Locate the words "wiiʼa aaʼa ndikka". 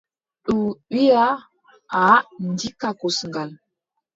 0.91-2.89